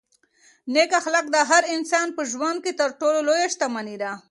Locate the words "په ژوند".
2.17-2.57